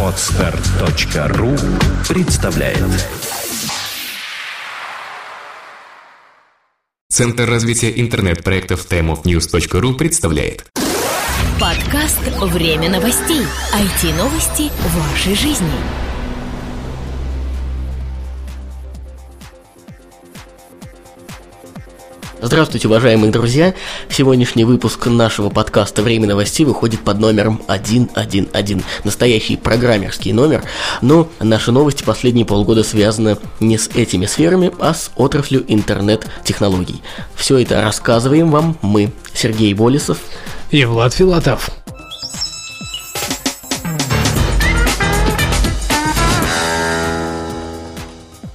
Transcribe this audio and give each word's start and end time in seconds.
Отстар.ру 0.00 1.56
представляет 2.08 2.78
Центр 7.10 7.48
развития 7.48 8.00
интернет-проектов 8.00 8.86
timeofnews.ru 8.88 9.94
представляет 9.94 10.66
Подкаст 11.60 12.20
«Время 12.42 12.90
новостей». 12.90 13.40
IT-новости 13.40 14.70
вашей 14.94 15.34
жизни. 15.34 16.13
Здравствуйте, 22.44 22.88
уважаемые 22.88 23.32
друзья! 23.32 23.72
Сегодняшний 24.10 24.64
выпуск 24.64 25.06
нашего 25.06 25.48
подкаста 25.48 26.02
«Время 26.02 26.26
новостей» 26.26 26.66
выходит 26.66 27.00
под 27.00 27.18
номером 27.18 27.62
111. 27.64 28.84
Настоящий 29.02 29.56
программерский 29.56 30.32
номер, 30.32 30.62
но 31.00 31.26
наши 31.40 31.72
новости 31.72 32.02
последние 32.02 32.44
полгода 32.44 32.84
связаны 32.84 33.38
не 33.60 33.78
с 33.78 33.88
этими 33.88 34.26
сферами, 34.26 34.72
а 34.78 34.92
с 34.92 35.10
отраслью 35.16 35.64
интернет-технологий. 35.68 37.00
Все 37.34 37.56
это 37.56 37.80
рассказываем 37.80 38.50
вам 38.50 38.76
мы, 38.82 39.10
Сергей 39.32 39.72
Болесов 39.72 40.18
и 40.70 40.84
Влад 40.84 41.14
Филатов. 41.14 41.70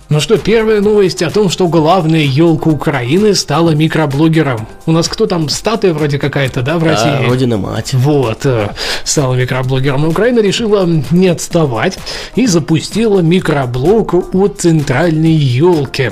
Ну 0.09 0.19
что, 0.19 0.39
первая 0.39 0.81
новость 0.81 1.21
о 1.21 1.29
том, 1.29 1.51
что 1.51 1.67
главная 1.67 2.23
елка 2.23 2.71
Украины 2.71 3.35
стала 3.35 3.75
микроблогером. 3.75 4.67
У 4.87 4.91
нас 4.91 5.07
кто 5.07 5.27
там, 5.27 5.49
статуя 5.49 5.93
вроде 5.93 6.17
какая-то, 6.17 6.63
да, 6.63 6.79
в 6.79 6.83
России? 6.83 7.05
Да, 7.05 7.27
Родина 7.27 7.57
мать. 7.57 7.93
Вот, 7.93 8.43
э, 8.43 8.71
стала 9.03 9.35
микроблогером. 9.35 10.07
Украина 10.07 10.39
решила 10.39 10.89
не 11.11 11.27
отставать 11.27 11.99
и 12.33 12.47
запустила 12.47 13.19
микроблог 13.19 14.15
о 14.33 14.47
центральной 14.47 15.33
елке. 15.33 16.11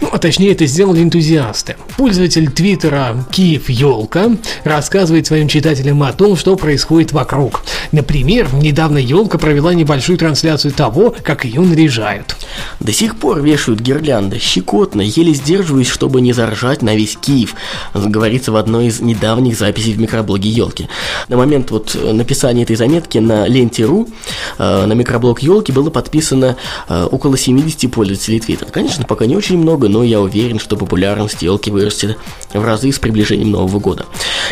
Ну, 0.00 0.08
а 0.10 0.18
точнее, 0.18 0.52
это 0.52 0.64
сделали 0.64 1.02
энтузиасты. 1.02 1.76
Пользователь 1.98 2.50
твиттера 2.50 3.26
Киев 3.30 3.68
Елка 3.68 4.30
рассказывает 4.64 5.26
своим 5.26 5.48
читателям 5.48 6.02
о 6.02 6.14
том, 6.14 6.36
что 6.36 6.56
происходит 6.56 7.12
вокруг. 7.12 7.62
Например, 7.92 8.48
недавно 8.54 8.96
елка 8.96 9.36
провела 9.36 9.74
небольшую 9.74 10.16
трансляцию 10.16 10.72
того, 10.72 11.14
как 11.22 11.44
ее 11.44 11.60
наряжают. 11.60 12.36
До 12.80 12.90
сих 12.90 13.16
пор 13.16 13.33
вешают 13.40 13.80
гирлянды, 13.80 14.38
щекотно, 14.38 15.02
еле 15.02 15.32
сдерживаюсь, 15.34 15.88
чтобы 15.88 16.20
не 16.20 16.32
заржать 16.32 16.82
на 16.82 16.94
весь 16.94 17.16
Киев, 17.16 17.54
говорится 17.94 18.52
в 18.52 18.56
одной 18.56 18.86
из 18.86 19.00
недавних 19.00 19.56
записей 19.58 19.92
в 19.92 20.00
микроблоге 20.00 20.48
Елки. 20.48 20.88
На 21.28 21.36
момент 21.36 21.70
вот 21.70 21.96
написания 22.02 22.62
этой 22.62 22.76
заметки 22.76 23.18
на 23.18 23.46
ленте.ру 23.46 24.08
э, 24.58 24.86
на 24.86 24.92
микроблог 24.92 25.40
Елки 25.40 25.72
было 25.72 25.90
подписано 25.90 26.56
э, 26.88 27.08
около 27.10 27.36
70 27.36 27.90
пользователей 27.90 28.40
Твиттера. 28.40 28.70
Конечно, 28.70 29.04
пока 29.04 29.26
не 29.26 29.36
очень 29.36 29.58
много, 29.58 29.88
но 29.88 30.02
я 30.02 30.20
уверен, 30.20 30.58
что 30.58 30.76
популярность 30.76 31.42
Елки 31.42 31.70
вырастет 31.70 32.18
в 32.52 32.64
разы 32.64 32.92
с 32.92 32.98
приближением 32.98 33.50
Нового 33.50 33.78
года. 33.78 34.06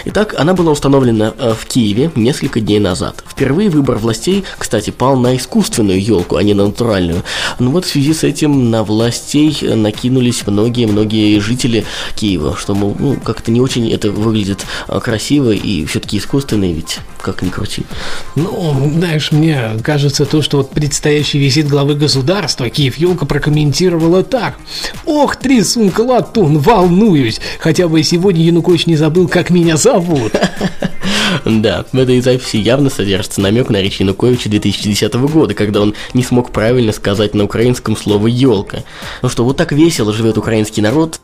Итак, 0.04 0.34
она 0.38 0.54
была 0.54 0.72
установлена 0.72 1.34
э, 1.38 1.54
в 1.58 1.66
Киеве 1.66 2.10
несколько 2.16 2.60
дней 2.60 2.78
назад. 2.78 3.22
Впервые 3.28 3.70
выбор 3.70 3.98
властей, 3.98 4.44
кстати, 4.58 4.90
пал 4.90 5.16
на 5.16 5.36
искусственную 5.36 6.02
елку, 6.02 6.36
а 6.36 6.42
не 6.42 6.54
на 6.54 6.66
натуральную. 6.66 7.22
Но 7.58 7.70
вот 7.70 7.84
в 7.84 7.88
связи 7.88 8.14
с 8.14 8.24
этим 8.24 8.70
на 8.72 8.84
властей 8.84 9.54
накинулись 9.74 10.46
многие-многие 10.46 11.38
жители 11.40 11.84
Киева, 12.16 12.56
что, 12.56 12.74
мол, 12.74 12.96
ну, 12.98 13.16
как-то 13.22 13.50
не 13.50 13.60
очень 13.60 13.92
это 13.92 14.10
выглядит 14.10 14.64
а, 14.88 14.98
красиво 14.98 15.50
и 15.50 15.84
все-таки 15.84 16.16
искусственно, 16.16 16.72
ведь 16.72 17.00
как 17.20 17.42
ни 17.42 17.50
крути. 17.50 17.82
Ну, 18.34 18.90
знаешь, 18.96 19.30
мне 19.30 19.72
кажется, 19.84 20.24
то, 20.24 20.40
что 20.40 20.56
вот 20.58 20.70
предстоящий 20.70 21.38
визит 21.38 21.68
главы 21.68 21.94
государства 21.96 22.70
Киев 22.70 22.96
Елка 22.96 23.26
прокомментировала 23.26 24.22
так. 24.22 24.56
Ох, 25.04 25.36
трясунка 25.36 26.00
латун, 26.00 26.58
волнуюсь. 26.58 27.40
Хотя 27.60 27.88
бы 27.88 28.02
сегодня 28.02 28.42
Янукович 28.42 28.86
не 28.86 28.96
забыл, 28.96 29.28
как 29.28 29.50
меня 29.50 29.76
зовут. 29.76 30.32
Да, 31.44 31.84
в 31.92 31.98
этой 31.98 32.20
записи 32.20 32.56
явно 32.56 32.90
содержится 32.90 33.40
намек 33.40 33.70
на 33.70 33.80
речь 33.80 34.00
Януковича 34.00 34.48
2010 34.50 35.14
года, 35.14 35.54
когда 35.54 35.80
он 35.80 35.94
не 36.14 36.22
смог 36.22 36.50
правильно 36.50 36.92
сказать 36.92 37.34
на 37.34 37.44
украинском 37.44 37.96
слово 37.96 38.26
«елка». 38.62 38.84
Ну 39.22 39.28
что, 39.28 39.44
вот 39.44 39.56
так 39.56 39.72
весело 39.72 40.12
живет 40.12 40.38
украинский 40.38 40.82
народ. 40.82 41.20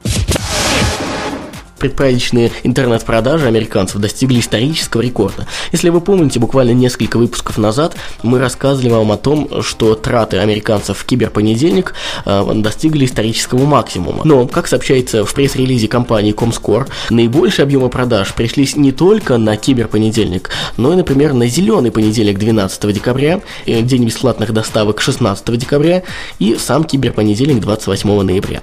Предпраздничные 1.78 2.50
интернет-продажи 2.62 3.46
американцев 3.46 4.00
достигли 4.00 4.40
исторического 4.40 5.00
рекорда. 5.00 5.46
Если 5.72 5.90
вы 5.90 6.00
помните, 6.00 6.40
буквально 6.40 6.72
несколько 6.72 7.18
выпусков 7.18 7.58
назад 7.58 7.96
мы 8.22 8.38
рассказывали 8.38 8.90
вам 8.90 9.12
о 9.12 9.16
том, 9.16 9.62
что 9.62 9.94
траты 9.94 10.38
американцев 10.38 10.98
в 10.98 11.04
киберпонедельник 11.04 11.94
э, 12.24 12.52
достигли 12.54 13.04
исторического 13.04 13.64
максимума. 13.64 14.22
Но, 14.24 14.46
как 14.46 14.66
сообщается 14.66 15.24
в 15.24 15.32
пресс-релизе 15.34 15.88
компании 15.88 16.34
Comscore, 16.34 16.88
наибольшие 17.10 17.64
объемы 17.64 17.88
продаж 17.88 18.34
пришлись 18.34 18.76
не 18.76 18.92
только 18.92 19.38
на 19.38 19.56
киберпонедельник, 19.56 20.50
но 20.76 20.92
и, 20.92 20.96
например, 20.96 21.32
на 21.32 21.46
зеленый 21.46 21.90
понедельник 21.90 22.38
12 22.38 22.92
декабря, 22.92 23.40
э, 23.66 23.82
день 23.82 24.04
бесплатных 24.04 24.52
доставок 24.52 25.00
16 25.00 25.56
декабря 25.56 26.02
и 26.38 26.56
сам 26.58 26.84
киберпонедельник 26.84 27.60
28 27.60 28.22
ноября. 28.22 28.62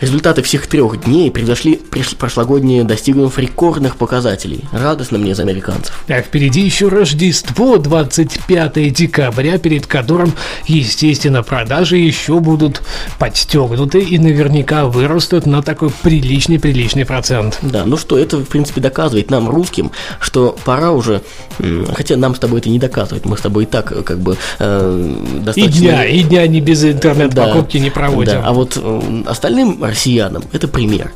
Результаты 0.00 0.42
всех 0.42 0.66
трех 0.66 1.04
дней 1.04 1.30
превзошли 1.30 1.76
прошлогодние, 2.40 2.84
достигнув 2.84 3.38
рекордных 3.38 3.96
показателей. 3.96 4.64
Радостно 4.72 5.18
мне 5.18 5.34
за 5.34 5.42
американцев. 5.42 6.02
А 6.08 6.22
впереди 6.22 6.62
еще 6.62 6.88
Рождество, 6.88 7.76
25 7.76 8.92
декабря, 8.92 9.58
перед 9.58 9.86
которым, 9.86 10.32
естественно, 10.66 11.42
продажи 11.42 11.98
еще 11.98 12.40
будут 12.40 12.80
подстегнуты 13.18 14.00
и 14.00 14.18
наверняка 14.18 14.86
вырастут 14.86 15.44
на 15.44 15.62
такой 15.62 15.90
приличный-приличный 15.90 17.04
процент. 17.04 17.58
Да, 17.60 17.84
ну 17.84 17.98
что, 17.98 18.18
это, 18.18 18.38
в 18.38 18.46
принципе, 18.46 18.80
доказывает 18.80 19.30
нам, 19.30 19.50
русским, 19.50 19.90
что 20.18 20.56
пора 20.64 20.92
уже, 20.92 21.20
хотя 21.94 22.16
нам 22.16 22.34
с 22.34 22.38
тобой 22.38 22.60
это 22.60 22.70
не 22.70 22.78
доказывает, 22.78 23.26
мы 23.26 23.36
с 23.36 23.40
тобой 23.42 23.64
и 23.64 23.66
так, 23.66 24.04
как 24.04 24.18
бы, 24.18 24.38
э, 24.58 25.14
достаточно... 25.44 25.78
И 25.78 25.80
дня, 25.80 26.04
и 26.06 26.22
дня 26.22 26.46
не 26.46 26.60
без 26.60 26.84
интернет-покупки 26.84 27.76
да, 27.76 27.84
не 27.84 27.90
проводим. 27.90 28.32
Да, 28.32 28.42
а 28.46 28.52
вот 28.52 28.78
э, 28.82 29.22
остальным 29.26 29.84
россиянам 29.84 30.42
это 30.52 30.68
пример. 30.68 31.12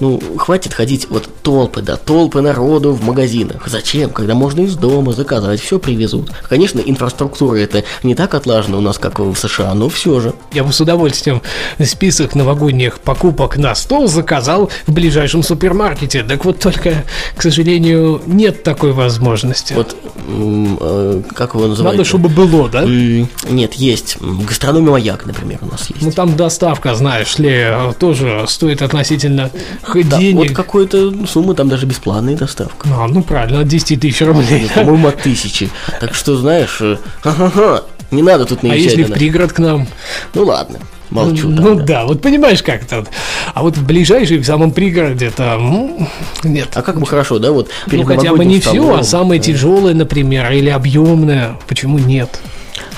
Ну, 0.00 0.20
хватит 0.36 0.67
ходить 0.72 1.08
вот 1.10 1.28
толпы, 1.42 1.82
да, 1.82 1.96
толпы 1.96 2.40
народу 2.40 2.92
в 2.92 3.04
магазинах. 3.04 3.66
Зачем? 3.66 4.10
Когда 4.10 4.34
можно 4.34 4.62
из 4.62 4.76
дома 4.76 5.12
заказать, 5.12 5.60
все 5.60 5.78
привезут. 5.78 6.30
Конечно, 6.48 6.80
инфраструктура 6.80 7.56
это 7.56 7.84
не 8.02 8.14
так 8.14 8.34
отлажена 8.34 8.78
у 8.78 8.80
нас, 8.80 8.98
как 8.98 9.18
в 9.18 9.34
США, 9.36 9.74
но 9.74 9.88
все 9.88 10.20
же. 10.20 10.34
Я 10.52 10.64
бы 10.64 10.72
с 10.72 10.80
удовольствием 10.80 11.42
список 11.84 12.34
новогодних 12.34 13.00
покупок 13.00 13.56
на 13.56 13.74
стол 13.74 14.08
заказал 14.08 14.70
в 14.86 14.92
ближайшем 14.92 15.42
супермаркете. 15.42 16.22
Так 16.22 16.44
вот 16.44 16.58
только, 16.58 17.04
к 17.36 17.42
сожалению, 17.42 18.22
нет 18.26 18.62
такой 18.62 18.92
возможности. 18.92 19.74
Вот, 19.74 19.96
э, 20.26 21.22
как 21.34 21.54
его 21.54 21.66
называют? 21.66 21.98
Надо, 21.98 22.08
чтобы 22.08 22.28
было, 22.28 22.68
да? 22.68 22.84
Нет, 22.84 23.74
есть. 23.74 24.18
Гастрономия 24.20 24.92
Маяк, 24.92 25.26
например, 25.26 25.58
у 25.62 25.66
нас 25.66 25.88
есть. 25.90 26.02
Ну, 26.02 26.12
там 26.12 26.36
доставка, 26.36 26.94
знаешь 26.94 27.38
ли, 27.38 27.66
тоже 27.98 28.44
стоит 28.48 28.82
относительно 28.82 29.50
да, 29.94 30.18
денег. 30.18 30.48
Вот 30.48 30.56
какой-то 30.58 31.14
суммы, 31.28 31.54
там 31.54 31.68
даже 31.68 31.86
бесплатная 31.86 32.36
доставка. 32.36 32.88
А, 32.92 33.06
ну 33.06 33.22
правильно, 33.22 33.60
от 33.60 33.68
10 33.68 34.00
тысяч 34.00 34.20
рублей. 34.22 34.68
По-моему, 34.74 35.06
от 35.06 35.22
тысячи. 35.22 35.70
Так 36.00 36.14
что, 36.14 36.36
знаешь, 36.36 36.78
э, 36.80 36.96
ха-ха-ха, 37.20 37.84
не 38.10 38.22
надо 38.22 38.44
тут 38.44 38.64
наезжать. 38.64 38.96
А 38.96 38.98
если 38.98 39.02
в 39.04 39.14
пригород 39.14 39.52
к 39.52 39.60
нам? 39.60 39.86
Ну 40.34 40.44
ладно. 40.44 40.80
Молчу. 41.10 41.48
Ну 41.48 41.76
да. 41.76 41.84
да, 41.84 42.04
вот 42.06 42.20
понимаешь, 42.20 42.64
как 42.64 42.82
это. 42.82 43.06
А 43.54 43.62
вот 43.62 43.76
в 43.76 43.86
ближайшей, 43.86 44.38
в 44.38 44.44
самом 44.44 44.72
пригороде 44.72 45.30
там 45.30 46.08
нет. 46.42 46.70
А 46.74 46.82
как 46.82 46.98
бы 46.98 47.06
хорошо, 47.06 47.38
да, 47.38 47.52
вот. 47.52 47.70
Ну 47.86 48.02
хотя 48.02 48.34
бы 48.34 48.44
не 48.44 48.58
все, 48.58 48.96
а 48.96 49.04
самое 49.04 49.40
тяжелое, 49.40 49.94
например, 49.94 50.50
или 50.50 50.70
объемное. 50.70 51.56
Почему 51.68 52.00
нет? 52.00 52.40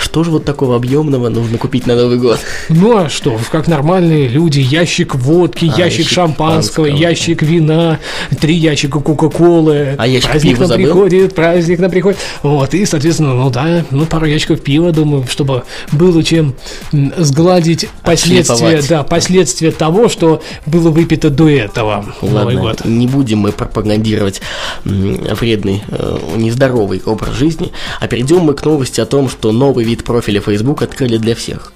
Что 0.01 0.25
же 0.25 0.31
вот 0.31 0.45
такого 0.45 0.77
объемного 0.77 1.29
нужно 1.29 1.59
купить 1.59 1.87
на 1.87 1.95
Новый 1.95 2.19
год? 2.19 2.41
Ну 2.69 2.97
а 2.97 3.09
что, 3.09 3.39
как 3.53 3.69
нормальные 3.69 4.29
люди, 4.29 4.61
ящик 4.61 5.15
водки, 5.15 5.65
а, 5.65 5.79
ящик, 5.79 6.01
ящик 6.01 6.09
шампанского, 6.09 6.87
ящик 6.87 7.43
вина, 7.43 7.99
три 8.41 8.55
ящика 8.55 9.01
Кока-Колы. 9.01 9.95
А 9.99 10.07
ящик 10.07 10.31
праздник 10.31 10.53
пива 10.53 10.61
нам 10.61 10.69
забыл? 10.69 10.85
приходит, 10.85 11.35
праздник 11.35 11.79
нам 11.81 11.91
приходит. 11.91 12.19
Вот, 12.43 12.75
и, 12.75 12.87
соответственно, 12.87 13.35
ну 13.35 13.51
да, 13.51 13.85
ну 13.91 14.07
пару 14.07 14.27
ящиков 14.27 14.63
пива, 14.63 14.91
думаю, 14.93 15.27
чтобы 15.29 15.65
было 15.93 16.23
чем 16.23 16.55
сгладить 16.93 17.89
последствия, 18.03 18.83
да, 18.89 19.03
последствия 19.03 19.71
того, 19.71 20.09
что 20.09 20.43
было 20.65 20.91
выпито 20.91 21.29
до 21.31 21.49
этого. 21.49 22.07
Ладно, 22.23 22.41
Новый 22.41 22.57
год. 22.57 22.85
не 22.85 23.07
будем 23.07 23.41
мы 23.41 23.53
пропагандировать 23.53 24.41
вредный, 24.85 25.83
э, 25.89 26.19
нездоровый 26.37 27.03
образ 27.05 27.35
жизни, 27.35 27.71
а 28.01 28.07
перейдем 28.07 28.41
мы 28.41 28.55
к 28.55 28.65
новости 28.65 29.01
о 29.01 29.07
том, 29.07 29.29
что 29.29 29.53
новый 29.53 29.85
вид 29.91 30.05
профиля 30.05 30.41
Facebook 30.41 30.85
открыли 30.85 31.17
для 31.17 31.35
всех. 31.35 31.73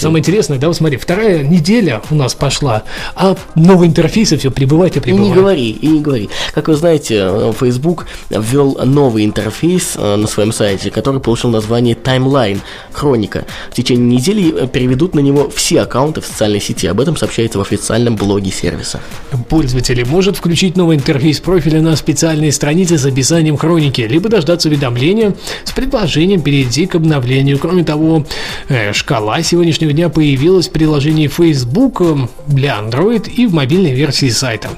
Самое 0.00 0.20
интересное, 0.20 0.58
да, 0.58 0.68
вот 0.68 0.76
смотри, 0.76 0.96
вторая 0.96 1.42
неделя 1.42 2.02
у 2.10 2.14
нас 2.14 2.34
пошла, 2.34 2.82
а 3.14 3.36
новые 3.54 3.88
интерфейсы 3.88 4.36
все 4.36 4.50
прибывает 4.50 4.96
и 4.96 4.98
И 4.98 5.02
прибывает. 5.02 5.28
не 5.28 5.34
говори, 5.34 5.70
и 5.70 5.86
не 5.88 6.00
говори. 6.00 6.28
Как 6.54 6.68
вы 6.68 6.74
знаете, 6.76 7.16
э, 7.20 7.52
Facebook 7.58 8.06
ввел 8.30 8.78
новый 8.84 9.24
интерфейс 9.24 9.94
э, 9.96 10.16
на 10.16 10.26
своем 10.26 10.52
сайте, 10.52 10.90
который 10.90 11.20
получил 11.20 11.50
название 11.50 11.94
Timeline, 11.94 12.60
хроника. 12.92 13.44
В 13.70 13.74
течение 13.74 14.16
недели 14.16 14.64
э, 14.64 14.66
переведут 14.68 15.14
на 15.14 15.20
него 15.20 15.50
все 15.54 15.82
аккаунты 15.82 16.20
в 16.20 16.26
социальной 16.26 16.60
сети. 16.60 16.86
Об 16.86 17.00
этом 17.00 17.16
сообщается 17.16 17.58
в 17.58 17.62
официальном 17.62 18.16
блоге 18.16 18.50
сервиса. 18.50 19.00
Пользователь 19.48 20.04
может 20.06 20.36
включить 20.36 20.76
новый 20.76 20.96
интерфейс 20.96 21.40
профиля 21.40 21.80
на 21.80 21.96
специальной 21.96 22.52
странице 22.52 22.98
с 22.98 23.04
описанием 23.06 23.56
хроники, 23.56 24.02
либо 24.02 24.28
дождаться 24.28 24.68
уведомления 24.68 25.34
с 25.64 25.72
предложением 25.72 26.40
перейти 26.40 26.86
к 26.86 26.94
обновлению. 26.94 27.58
Кроме 27.58 27.84
того, 27.84 28.24
шкала 28.92 29.42
сегодняшнего 29.42 29.87
дня 29.92 30.08
появилась 30.08 30.68
в 30.68 30.72
приложении 30.72 31.28
Facebook 31.28 32.00
э, 32.00 32.16
для 32.46 32.78
Android 32.78 33.30
и 33.30 33.46
в 33.46 33.54
мобильной 33.54 33.92
версии 33.92 34.28
сайта. 34.28 34.68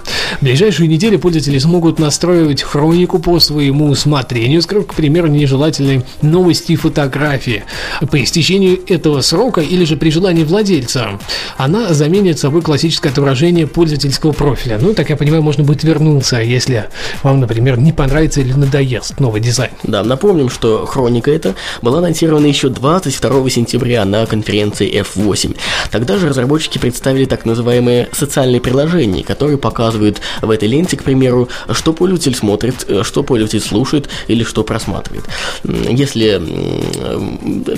В 0.40 0.44
ближайшие 0.44 0.88
недели 0.88 1.16
пользователи 1.16 1.58
смогут 1.58 1.98
настраивать 1.98 2.62
хронику 2.62 3.18
по 3.18 3.40
своему 3.40 3.88
усмотрению, 3.88 4.62
скрыв, 4.62 4.86
к 4.86 4.94
примеру, 4.94 5.28
нежелательные 5.28 6.04
новости 6.22 6.72
и 6.72 6.76
фотографии. 6.76 7.64
По 8.10 8.22
истечению 8.22 8.78
этого 8.86 9.20
срока 9.20 9.60
или 9.60 9.84
же 9.84 9.96
при 9.96 10.10
желании 10.10 10.44
владельца 10.44 11.18
она 11.56 11.92
заменит 11.92 12.38
собой 12.38 12.62
классическое 12.62 13.12
отображение 13.12 13.66
пользовательского 13.66 14.32
профиля. 14.32 14.78
Ну, 14.80 14.94
так 14.94 15.10
я 15.10 15.16
понимаю, 15.16 15.42
можно 15.42 15.64
будет 15.64 15.84
вернуться, 15.84 16.40
если 16.40 16.88
вам, 17.22 17.40
например, 17.40 17.78
не 17.78 17.92
понравится 17.92 18.40
или 18.40 18.52
надоест 18.52 19.20
новый 19.20 19.40
дизайн. 19.40 19.72
Да, 19.82 20.02
напомним, 20.02 20.48
что 20.48 20.86
хроника 20.86 21.30
эта 21.30 21.54
была 21.82 21.98
анонсирована 21.98 22.46
еще 22.46 22.68
22 22.68 23.50
сентября 23.50 24.04
на 24.04 24.26
конференции 24.26 24.88
F8. 25.00 25.56
Тогда 25.90 26.16
же 26.16 26.28
разработчики 26.28 26.78
представили 26.78 27.24
так 27.24 27.44
называемые 27.44 28.08
социальные 28.12 28.60
приложения, 28.60 29.22
которые 29.22 29.58
показывают 29.58 30.20
в 30.42 30.50
этой 30.50 30.68
ленте, 30.68 30.96
к 30.96 31.02
примеру, 31.02 31.48
что 31.72 31.92
пользователь 31.92 32.34
смотрит, 32.34 32.84
э, 32.88 33.02
что 33.02 33.22
пользователь 33.22 33.60
слушает 33.60 34.08
или 34.28 34.44
что 34.44 34.64
просматривает. 34.64 35.24
Если 35.64 36.40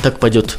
так 0.02 0.18
пойдет 0.18 0.58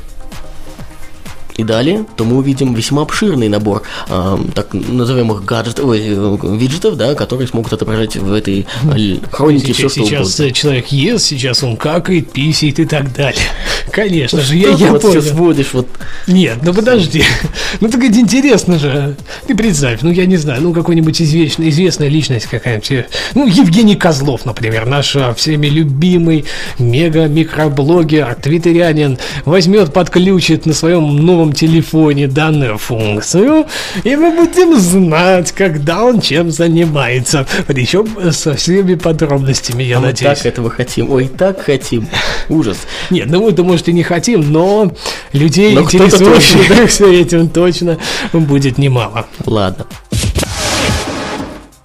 и 1.58 1.64
далее, 1.64 2.06
то 2.16 2.26
мы 2.26 2.38
увидим 2.38 2.74
весьма 2.74 3.04
обширный 3.04 3.50
набор 3.50 3.84
э, 4.10 4.38
так 4.56 4.74
называемых 4.74 5.46
гаджетов, 5.46 5.94
э, 5.94 6.38
виджетов, 6.58 6.98
да, 6.98 7.16
которые 7.16 7.48
смогут 7.48 7.74
отображать 7.74 8.16
в 8.16 8.32
этой 8.34 8.66
э, 8.96 9.18
хронике 9.32 9.74
все, 9.74 9.90
Сейчас, 9.90 9.92
что 9.94 10.06
сейчас 10.06 10.40
угодно. 10.40 10.54
человек 10.54 10.88
ест, 10.88 11.26
сейчас 11.26 11.64
он 11.64 11.78
какает, 11.78 12.32
писает 12.32 12.80
и 12.80 12.86
так 12.86 13.14
далее. 13.14 13.42
Конечно 13.92 14.42
же, 14.42 14.56
я, 14.56 14.70
я 14.78 14.92
вот 14.92 15.02
понял. 15.02 15.22
все 15.22 15.32
сводишь, 15.34 15.74
вот 15.74 15.88
Нет, 16.28 16.60
ну 16.64 16.74
подожди. 16.74 17.24
Ну 17.80 17.90
так 17.90 18.04
это 18.04 18.20
интересно 18.20 18.78
же. 18.78 19.16
Ты 19.48 19.56
представь, 19.56 20.02
ну 20.04 20.12
я 20.12 20.26
не 20.26 20.38
знаю, 20.38 20.62
ну 20.62 20.74
какой-нибудь 20.74 21.22
известная, 21.22 21.70
известная 21.70 22.08
личность 22.08 22.46
какая-нибудь. 22.46 23.08
Ну, 23.34 23.48
Евгений 23.48 23.96
Козлов, 23.96 24.46
например, 24.46 24.86
наш 24.86 25.16
а, 25.16 25.34
всеми 25.34 25.68
любимый 25.68 26.46
мега-микроблогер, 26.80 28.36
твиттерянин, 28.36 29.18
возьмет, 29.46 29.92
подключит 29.92 30.66
на 30.66 30.74
своем 30.74 31.16
новом 31.16 31.43
телефоне 31.52 32.28
данную 32.28 32.78
функцию, 32.78 33.66
и 34.04 34.16
мы 34.16 34.32
будем 34.32 34.80
знать, 34.80 35.52
когда 35.52 36.04
он 36.04 36.22
чем 36.22 36.52
занимается. 36.52 37.46
Причем 37.68 38.32
со 38.32 38.56
всеми 38.56 38.96
подробностями, 38.96 39.84
я 39.84 40.00
мы 40.00 40.08
надеюсь. 40.08 40.40
так 40.40 40.46
этого 40.46 40.70
хотим. 40.70 41.12
Ой, 41.12 41.28
так 41.28 41.62
хотим. 41.62 42.08
Ужас. 42.50 42.78
Нет, 43.10 43.28
ну 43.30 43.44
мы-то, 43.44 43.64
может, 43.64 43.90
и 43.90 43.94
не 43.94 44.04
хотим, 44.04 44.52
но 44.52 44.92
людей, 45.34 45.74
Но 45.74 45.82
интересующихся 45.82 47.06
этим, 47.06 47.50
точно 47.50 47.98
будет 48.32 48.78
немало. 48.78 49.26
Ладно. 49.46 49.86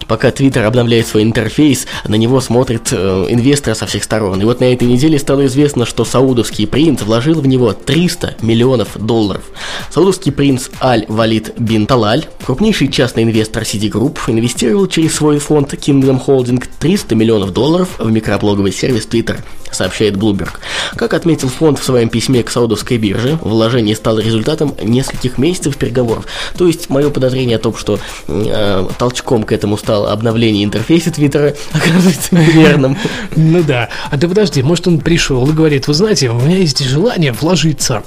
Пока 0.09 0.29
Twitter 0.29 0.63
обновляет 0.63 1.05
свой 1.05 1.21
интерфейс, 1.21 1.85
на 2.07 2.15
него 2.15 2.41
смотрят 2.41 2.89
э, 2.91 3.27
инвесторы 3.29 3.75
со 3.75 3.85
всех 3.85 4.03
сторон. 4.03 4.41
И 4.41 4.43
вот 4.43 4.59
на 4.59 4.65
этой 4.65 4.87
неделе 4.87 5.19
стало 5.19 5.45
известно, 5.45 5.85
что 5.85 6.03
саудовский 6.03 6.65
принц 6.65 7.03
вложил 7.03 7.39
в 7.39 7.47
него 7.47 7.73
300 7.73 8.37
миллионов 8.41 8.97
долларов. 8.97 9.43
Саудовский 9.91 10.31
принц 10.31 10.69
Аль-Валид 10.81 11.53
бин 11.59 11.85
Талаль, 11.85 12.25
крупнейший 12.43 12.87
частный 12.87 13.21
инвестор 13.21 13.61
Citigroup, 13.61 14.17
инвестировал 14.25 14.87
через 14.87 15.13
свой 15.13 15.37
фонд 15.37 15.75
Kingdom 15.75 16.25
Holding 16.25 16.63
300 16.79 17.13
миллионов 17.13 17.53
долларов 17.53 17.89
в 17.99 18.09
микроблоговый 18.09 18.71
сервис 18.71 19.07
Twitter, 19.07 19.37
сообщает 19.71 20.15
Bloomberg. 20.15 20.53
Как 20.95 21.13
отметил 21.13 21.49
фонд 21.49 21.77
в 21.77 21.83
своем 21.83 22.09
письме 22.09 22.41
к 22.41 22.49
саудовской 22.49 22.97
бирже, 22.97 23.37
вложение 23.41 23.95
стало 23.95 24.19
результатом 24.19 24.73
нескольких 24.81 25.37
месяцев 25.37 25.77
переговоров. 25.77 26.25
То 26.57 26.65
есть 26.65 26.89
мое 26.89 27.11
подозрение 27.11 27.57
о 27.57 27.59
том, 27.59 27.75
что 27.75 27.99
э, 28.27 28.87
толчком 28.97 29.43
к 29.43 29.51
этому 29.51 29.77
стало 29.99 30.11
обновление 30.13 30.63
интерфейса 30.63 31.11
Твиттера, 31.11 31.53
оказывается 31.73 32.35
верным. 32.35 32.97
Ну 33.35 33.63
да. 33.63 33.89
А 34.09 34.17
ты 34.17 34.27
подожди, 34.27 34.61
может 34.63 34.87
он 34.87 34.99
пришел 34.99 35.47
и 35.49 35.53
говорит, 35.53 35.87
вы 35.87 35.93
знаете, 35.93 36.29
у 36.29 36.39
меня 36.39 36.57
есть 36.57 36.83
желание 36.83 37.31
вложиться 37.31 38.03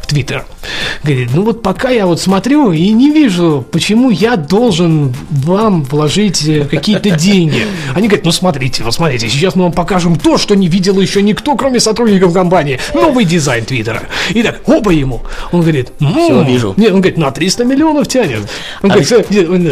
в 0.00 0.06
Твиттер. 0.06 0.44
Говорит, 1.02 1.30
ну 1.34 1.42
вот 1.42 1.62
пока 1.62 1.90
я 1.90 2.06
вот 2.06 2.20
смотрю 2.20 2.72
и 2.72 2.90
не 2.90 3.10
вижу, 3.10 3.64
почему 3.70 4.10
я 4.10 4.36
должен 4.36 5.14
вам 5.30 5.84
вложить 5.84 6.46
э, 6.46 6.64
какие-то 6.64 7.10
деньги. 7.10 7.66
Они 7.94 8.08
говорят, 8.08 8.24
ну 8.24 8.32
смотрите, 8.32 8.82
вот 8.82 8.94
смотрите, 8.94 9.28
сейчас 9.28 9.54
мы 9.54 9.64
вам 9.64 9.72
покажем 9.72 10.16
то, 10.16 10.38
что 10.38 10.54
не 10.54 10.68
видел 10.68 11.00
еще 11.00 11.22
никто, 11.22 11.56
кроме 11.56 11.80
сотрудников 11.80 12.32
компании. 12.32 12.78
Новый 12.94 13.24
дизайн 13.24 13.64
Твиттера. 13.64 14.02
И 14.30 14.42
так, 14.42 14.60
оба 14.66 14.92
ему. 14.92 15.22
Он 15.52 15.60
говорит, 15.62 15.92
«М, 16.00 16.12
Всё, 16.12 16.42
вижу. 16.42 16.74
Нет, 16.76 16.92
он 16.92 17.00
говорит, 17.00 17.18
на 17.18 17.30
300 17.30 17.64
миллионов 17.64 18.06
тянет. 18.08 18.40
Он 18.82 18.90
А 18.90 18.94
говорит, 18.94 19.10
«Э, 19.12 19.46
он, 19.46 19.66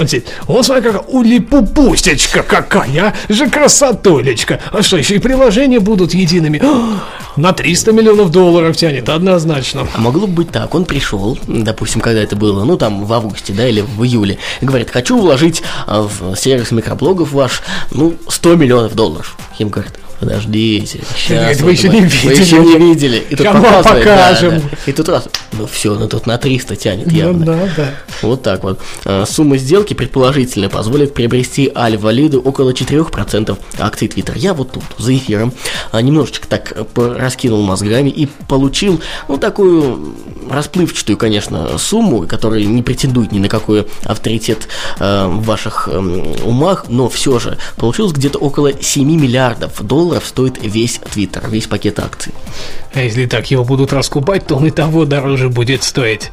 он 0.00 0.08
сидит, 0.08 0.26
он 0.46 0.64
смотри, 0.64 0.84
какая 0.84 1.02
улипупустечка 1.02 2.42
какая 2.42 3.14
же 3.28 3.48
красотулечка. 3.50 4.60
А 4.72 4.82
что, 4.82 4.96
еще 4.96 5.16
и 5.16 5.18
приложения 5.18 5.80
будут 5.80 6.14
едиными? 6.14 6.60
А, 6.64 7.00
На 7.36 7.52
300 7.52 7.92
миллионов 7.92 8.30
долларов 8.30 8.76
тянет, 8.76 9.08
однозначно. 9.08 9.86
А 9.94 10.00
могло 10.00 10.26
бы 10.26 10.32
быть 10.34 10.50
так, 10.50 10.74
он 10.74 10.84
пришел, 10.84 11.38
допустим, 11.46 12.00
когда 12.00 12.20
это 12.22 12.36
было, 12.36 12.64
ну 12.64 12.76
там 12.76 13.04
в 13.04 13.12
августе, 13.12 13.52
да, 13.52 13.68
или 13.68 13.80
в 13.82 14.02
июле, 14.04 14.38
говорит, 14.60 14.90
хочу 14.90 15.18
вложить 15.18 15.62
а, 15.86 16.02
в 16.08 16.36
сервис 16.36 16.70
микроблогов 16.70 17.32
ваш, 17.32 17.62
ну, 17.92 18.14
100 18.28 18.56
миллионов 18.56 18.94
долларов. 18.94 19.36
Им 19.58 19.68
говорят, 19.68 19.94
подождите, 20.20 21.00
сейчас. 21.16 21.60
вы 21.60 21.72
еще 21.72 21.88
не 21.88 22.00
Вы 22.00 22.06
видели. 22.06 22.40
еще 22.40 22.58
не 22.58 22.76
видели. 22.78 23.24
И 23.30 23.36
тут 23.36 23.46
показывает, 23.46 24.04
покажем. 24.04 24.60
да. 24.60 24.66
И 24.86 24.92
тут 24.92 25.08
раз, 25.08 25.28
ну 25.52 25.66
все, 25.66 25.94
ну 25.94 26.08
тут 26.08 26.26
на 26.26 26.38
300 26.38 26.76
тянет 26.76 27.06
Ну 27.10 27.16
явно. 27.16 27.46
да, 27.46 27.68
да. 27.76 27.90
Вот 28.22 28.42
так 28.42 28.62
вот. 28.64 28.80
А, 29.04 29.24
Сумма 29.26 29.56
сделки 29.58 29.94
предположительно 29.94 30.68
позволит 30.68 31.14
приобрести 31.14 31.70
Аль-Валиду 31.74 32.40
около 32.40 32.70
4% 32.70 33.56
акций 33.78 34.08
Twitter. 34.08 34.32
Я 34.36 34.54
вот 34.54 34.72
тут, 34.72 34.82
за 34.98 35.16
эфиром, 35.16 35.52
а, 35.92 36.00
немножечко 36.02 36.46
так 36.48 36.72
э, 36.74 36.84
раскинул 37.18 37.62
мозгами 37.62 38.10
и 38.10 38.26
получил, 38.48 39.00
ну, 39.28 39.36
такую 39.38 40.14
расплывчатую, 40.50 41.16
конечно, 41.16 41.78
сумму, 41.78 42.26
которая 42.26 42.64
не 42.64 42.82
претендует 42.82 43.32
ни 43.32 43.38
на 43.38 43.48
какой 43.48 43.86
авторитет 44.04 44.68
э, 44.98 45.26
в 45.26 45.44
ваших 45.44 45.88
эм, 45.92 46.34
умах, 46.44 46.86
но 46.88 47.08
все 47.08 47.38
же 47.38 47.58
получилось 47.76 48.12
где-то 48.12 48.38
около 48.38 48.72
7 48.80 49.08
миллиардов 49.08 49.80
долларов 49.86 50.07
стоит 50.22 50.62
весь 50.62 50.98
Twitter, 50.98 51.48
весь 51.50 51.66
пакет 51.66 51.98
акций. 51.98 52.32
А 52.94 53.00
если 53.00 53.26
так 53.26 53.50
его 53.50 53.64
будут 53.64 53.92
раскупать, 53.92 54.46
то 54.46 54.56
он 54.56 54.66
и 54.66 54.70
того 54.70 55.04
дороже 55.04 55.48
будет 55.48 55.82
стоить. 55.82 56.30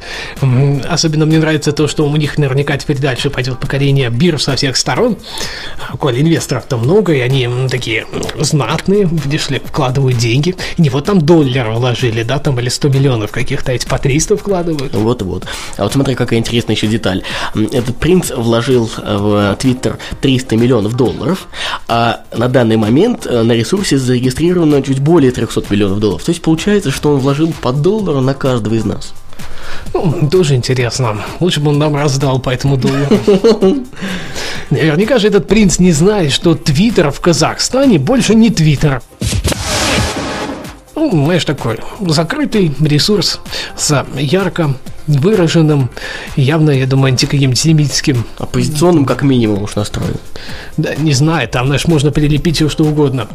Особенно 0.88 1.26
мне 1.26 1.38
нравится 1.38 1.72
то, 1.72 1.86
что 1.86 2.06
у 2.08 2.16
них 2.16 2.38
наверняка 2.38 2.76
теперь 2.76 2.98
дальше 2.98 3.30
пойдет 3.30 3.60
покорение 3.60 4.10
бирж 4.10 4.42
со 4.42 4.56
всех 4.56 4.76
сторон. 4.76 5.18
А 5.88 5.96
Коль 5.96 6.20
инвесторов-то 6.20 6.76
много, 6.76 7.12
и 7.12 7.20
они 7.20 7.48
такие 7.70 8.06
знатные, 8.38 9.08
видишь 9.10 9.50
ли, 9.50 9.60
вкладывают 9.64 10.18
деньги. 10.18 10.56
И 10.76 10.82
не 10.82 10.90
вот 10.90 11.04
там 11.04 11.20
доллар 11.20 11.70
вложили, 11.70 12.22
да, 12.22 12.38
там 12.38 12.58
или 12.58 12.68
100 12.68 12.88
миллионов 12.88 13.30
каких-то, 13.30 13.72
эти 13.72 13.86
по 13.86 13.98
300 13.98 14.36
вкладывают. 14.36 14.94
Вот-вот. 14.94 15.44
А 15.76 15.82
вот 15.82 15.92
смотри, 15.92 16.14
какая 16.14 16.38
интересная 16.38 16.74
еще 16.74 16.86
деталь. 16.86 17.22
Этот 17.54 17.96
принц 17.96 18.30
вложил 18.30 18.90
э, 18.96 19.16
в 19.16 19.56
Твиттер 19.56 19.98
300 20.20 20.56
миллионов 20.56 20.94
долларов, 20.94 21.48
а 21.88 22.20
на 22.34 22.48
данный 22.48 22.76
момент 22.76 23.26
э, 23.26 23.42
на 23.42 23.52
ресурсе 23.66 23.98
зарегистрировано 23.98 24.80
чуть 24.82 25.00
более 25.00 25.32
300 25.32 25.64
миллионов 25.70 25.98
долларов. 25.98 26.22
То 26.22 26.30
есть 26.30 26.40
получается, 26.40 26.92
что 26.92 27.14
он 27.14 27.18
вложил 27.18 27.52
по 27.60 27.72
доллару 27.72 28.20
на 28.20 28.32
каждого 28.32 28.74
из 28.74 28.84
нас. 28.84 29.12
Ну, 29.92 30.28
тоже 30.30 30.54
интересно. 30.54 31.16
Лучше 31.40 31.60
бы 31.60 31.70
он 31.70 31.78
нам 31.78 31.96
раздал 31.96 32.38
по 32.38 32.50
этому 32.50 32.76
доллару. 32.76 33.18
Наверняка 34.70 35.18
же 35.18 35.26
этот 35.26 35.48
принц 35.48 35.80
не 35.80 35.90
знает, 35.90 36.32
что 36.32 36.54
Твиттер 36.54 37.10
в 37.10 37.20
Казахстане 37.20 37.98
больше 37.98 38.36
не 38.36 38.50
Твиттер. 38.50 39.02
Ну, 40.94 41.10
знаешь, 41.10 41.44
такой 41.44 41.78
закрытый 42.00 42.72
ресурс 42.80 43.40
с 43.76 44.06
ярко 44.14 44.76
выраженным, 45.06 45.90
явно, 46.36 46.70
я 46.70 46.86
думаю, 46.86 47.12
антикоемсемитским 47.12 48.24
Оппозиционным 48.38 49.04
как 49.04 49.22
минимум 49.22 49.62
уж 49.64 49.76
настроен. 49.76 50.16
да, 50.76 50.94
не 50.96 51.12
знаю, 51.12 51.48
там, 51.48 51.66
знаешь, 51.66 51.86
можно 51.86 52.10
прилепить 52.10 52.56
все 52.56 52.68
что 52.68 52.84
угодно. 52.84 53.28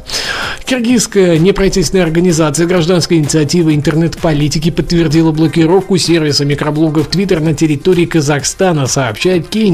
Киргизская 0.65 1.37
неправительственная 1.37 2.05
организация 2.05 2.65
гражданской 2.65 3.17
инициативы 3.17 3.75
интернет-политики 3.75 4.71
подтвердила 4.71 5.31
блокировку 5.31 5.97
сервиса 5.97 6.45
микроблогов 6.45 7.09
Twitter 7.09 7.39
на 7.39 7.53
территории 7.53 8.05
Казахстана, 8.05 8.87
сообщает 8.87 9.53
Key 9.53 9.71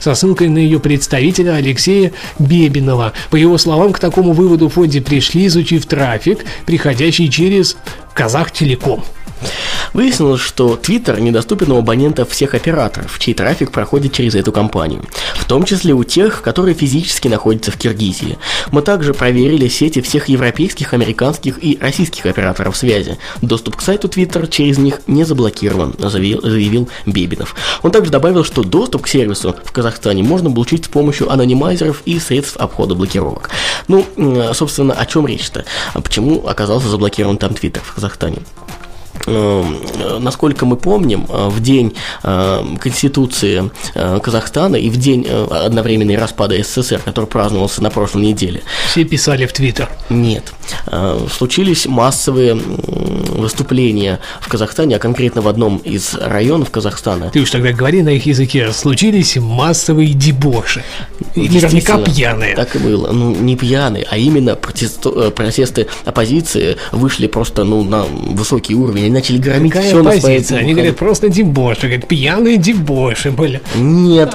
со 0.00 0.14
ссылкой 0.14 0.48
на 0.48 0.58
ее 0.58 0.80
представителя 0.80 1.54
Алексея 1.54 2.12
Бебинова. 2.38 3.12
По 3.30 3.36
его 3.36 3.58
словам, 3.58 3.92
к 3.92 3.98
такому 3.98 4.32
выводу 4.32 4.68
в 4.68 4.74
фонде 4.74 5.00
пришли, 5.00 5.46
изучив 5.46 5.86
трафик, 5.86 6.44
приходящий 6.66 7.28
через 7.28 7.76
Казахтелеком. 8.14 9.04
Выяснилось, 9.92 10.40
что 10.40 10.74
Twitter 10.74 11.20
недоступен 11.20 11.72
у 11.72 11.78
абонентов 11.78 12.30
всех 12.30 12.54
операторов, 12.54 13.18
чей 13.18 13.34
трафик 13.34 13.70
проходит 13.70 14.12
через 14.12 14.34
эту 14.34 14.52
компанию, 14.52 15.04
в 15.36 15.44
том 15.44 15.64
числе 15.64 15.92
у 15.94 16.02
тех, 16.04 16.42
которые 16.42 16.74
физически 16.74 17.28
находятся 17.28 17.70
в 17.70 17.76
Киргизии. 17.76 18.38
Мы 18.72 18.82
также 18.82 19.14
проверили 19.14 19.68
сети 19.68 20.00
всех 20.00 20.28
европейских, 20.28 20.94
американских 20.94 21.62
и 21.62 21.78
российских 21.80 22.26
операторов 22.26 22.76
связи. 22.76 23.18
Доступ 23.40 23.76
к 23.76 23.82
сайту 23.82 24.08
Twitter 24.08 24.48
через 24.48 24.78
них 24.78 25.00
не 25.06 25.24
заблокирован, 25.24 25.94
заявил, 25.98 26.88
Бебинов. 27.06 27.54
Он 27.82 27.90
также 27.90 28.10
добавил, 28.10 28.44
что 28.44 28.62
доступ 28.62 29.02
к 29.02 29.08
сервису 29.08 29.54
в 29.64 29.72
Казахстане 29.72 30.22
можно 30.22 30.50
получить 30.50 30.86
с 30.86 30.88
помощью 30.88 31.30
анонимайзеров 31.30 32.02
и 32.04 32.18
средств 32.18 32.56
обхода 32.56 32.94
блокировок. 32.94 33.50
Ну, 33.88 34.06
собственно, 34.54 34.94
о 34.94 35.06
чем 35.06 35.26
речь-то? 35.26 35.64
Почему 35.94 36.46
оказался 36.46 36.88
заблокирован 36.88 37.38
там 37.38 37.52
Twitter 37.52 37.80
в 37.84 37.94
Казахстане? 37.94 38.38
Эм, 39.26 39.80
насколько 40.20 40.66
мы 40.66 40.76
помним, 40.76 41.26
э, 41.28 41.48
в 41.48 41.60
день 41.60 41.94
э, 42.22 42.64
Конституции 42.80 43.70
э, 43.94 44.20
Казахстана 44.22 44.76
и 44.76 44.90
в 44.90 44.96
день 44.96 45.26
одновременной 45.26 46.16
распада 46.16 46.56
СССР, 46.62 47.00
который 47.04 47.26
праздновался 47.26 47.82
на 47.82 47.90
прошлой 47.90 48.26
неделе. 48.26 48.62
Все 48.88 49.04
писали 49.04 49.46
в 49.46 49.52
Твиттер. 49.52 49.88
Нет. 50.10 50.52
Случились 51.30 51.86
массовые 51.86 52.54
выступления 52.54 54.20
в 54.40 54.48
Казахстане, 54.48 54.96
а 54.96 54.98
конкретно 54.98 55.42
в 55.42 55.48
одном 55.48 55.78
из 55.78 56.14
районов 56.14 56.70
Казахстана. 56.70 57.30
Ты 57.30 57.40
уж 57.40 57.50
тогда 57.50 57.72
говори 57.72 58.02
на 58.02 58.10
их 58.10 58.26
языке. 58.26 58.72
Случились 58.72 59.36
массовые 59.36 60.12
дебоши. 60.12 60.84
Наверняка 61.34 61.98
пьяные. 61.98 62.54
Так 62.56 62.76
и 62.76 62.78
было. 62.78 63.10
Ну, 63.10 63.34
не 63.34 63.56
пьяные, 63.56 64.06
а 64.10 64.16
именно 64.16 64.54
протесты, 64.54 65.30
протесты 65.30 65.86
оппозиции 66.04 66.76
вышли 66.92 67.26
просто 67.26 67.64
ну, 67.64 67.84
на 67.84 68.04
высокий 68.04 68.74
уровень 68.74 69.03
начали 69.10 69.38
громить 69.38 69.72
Какая 69.72 69.88
все 69.88 70.02
на 70.02 70.12
своей 70.20 70.44
Они 70.50 70.74
говорят, 70.74 70.96
просто 70.96 71.28
дебоши, 71.28 71.82
говорят, 71.82 72.08
пьяные 72.08 72.56
дебоши 72.56 73.30
были. 73.30 73.60
Нет. 73.76 74.34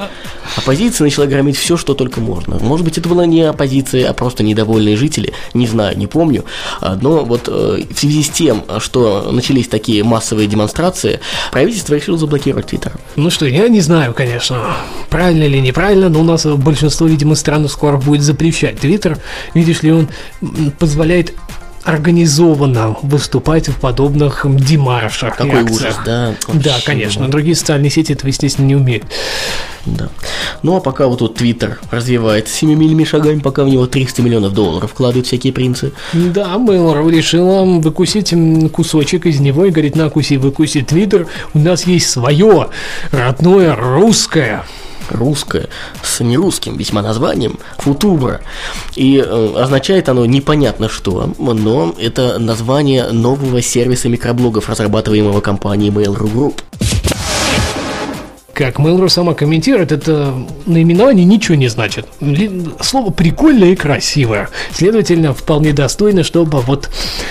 Оппозиция 0.55 1.05
начала 1.05 1.27
громить 1.27 1.57
все, 1.57 1.77
что 1.77 1.93
только 1.93 2.21
можно. 2.21 2.57
Может 2.59 2.83
быть, 2.83 2.97
это 2.97 3.07
была 3.07 3.25
не 3.25 3.43
оппозиция, 3.43 4.09
а 4.09 4.13
просто 4.13 4.43
недовольные 4.43 4.97
жители. 4.97 5.33
Не 5.53 5.67
знаю, 5.67 5.97
не 5.97 6.07
помню. 6.07 6.43
А, 6.81 6.97
но 6.99 7.23
вот 7.23 7.47
э, 7.47 7.83
в 7.89 7.97
связи 7.97 8.23
с 8.23 8.29
тем, 8.29 8.63
что 8.79 9.31
начались 9.31 9.67
такие 9.67 10.03
массовые 10.03 10.47
демонстрации, 10.47 11.19
правительство 11.51 11.93
решило 11.93 12.17
заблокировать 12.17 12.67
Твиттер. 12.67 12.93
Ну 13.15 13.29
что, 13.29 13.45
я 13.45 13.67
не 13.67 13.81
знаю, 13.81 14.13
конечно, 14.13 14.75
правильно 15.09 15.43
или 15.43 15.59
неправильно, 15.59 16.09
но 16.09 16.21
у 16.21 16.23
нас 16.23 16.45
большинство, 16.45 17.07
видимо, 17.07 17.35
стран 17.35 17.67
скоро 17.69 17.97
будет 17.97 18.21
запрещать 18.21 18.79
Твиттер. 18.79 19.19
Видишь 19.53 19.83
ли, 19.83 19.91
он 19.91 20.09
позволяет 20.79 21.33
организованно 21.83 22.95
выступать 23.01 23.69
в 23.69 23.79
подобных 23.79 24.45
демаршах. 24.48 25.36
Какой 25.36 25.63
ужас, 25.63 25.98
да. 26.05 26.36
Вообще. 26.48 26.63
Да, 26.63 26.77
конечно. 26.86 27.27
Другие 27.27 27.55
социальные 27.55 27.89
сети 27.89 28.13
этого, 28.13 28.27
естественно, 28.27 28.65
не 28.65 28.75
умеют. 28.75 29.05
Да. 29.86 30.09
Ну 30.62 30.75
а 30.75 30.81
пока 30.81 31.07
вот 31.07 31.19
тут 31.19 31.36
Твиттер 31.36 31.79
развивается 31.89 32.53
семимильными 32.53 33.05
шагами, 33.05 33.39
пока 33.39 33.63
в 33.63 33.69
него 33.69 33.88
300 33.88 34.21
миллионов 34.21 34.53
долларов 34.53 34.91
вкладывают 34.91 35.27
всякие 35.27 35.53
принцы. 35.53 35.93
Да, 36.13 36.55
Mail.ru 36.55 37.09
решила 37.09 37.63
выкусить 37.63 38.33
кусочек 38.71 39.25
из 39.25 39.39
него 39.39 39.65
и 39.65 39.71
говорит, 39.71 39.95
на 39.95 40.09
куси, 40.09 40.38
выкуси 40.38 40.81
Твиттер, 40.81 41.27
у 41.53 41.59
нас 41.59 41.88
есть 41.88 42.09
свое 42.09 42.69
родное 43.12 43.75
русское 43.75 44.63
русское 45.09 45.69
с 46.03 46.19
нерусским 46.21 46.77
весьма 46.77 47.01
названием 47.01 47.59
Футура. 47.77 48.41
И 48.95 49.17
э, 49.17 49.53
означает 49.57 50.09
оно 50.09 50.25
непонятно 50.25 50.89
что, 50.89 51.33
но 51.37 51.95
это 51.99 52.39
название 52.39 53.11
нового 53.11 53.61
сервиса 53.61 54.09
микроблогов, 54.09 54.69
разрабатываемого 54.69 55.41
компанией 55.41 55.91
Mail.ru 55.91 56.33
Group 56.33 56.61
как 58.59 58.77
Mail.ru 58.77 59.07
сама 59.07 59.35
комментирует, 59.35 59.93
это 59.93 60.33
наименование 60.65 61.23
ничего 61.23 61.55
не 61.55 61.69
значит. 61.69 62.05
Слово 62.81 63.09
прикольное 63.09 63.69
и 63.69 63.75
красивое. 63.77 64.49
Следовательно, 64.73 65.33
вполне 65.33 65.71
достойно, 65.71 66.23
чтобы 66.25 66.59
вот 66.59 66.89